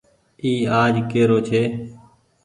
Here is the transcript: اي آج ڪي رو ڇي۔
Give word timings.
اي 0.43 0.51
آج 0.81 0.93
ڪي 1.11 1.21
رو 1.29 1.37
ڇي۔ 1.47 1.61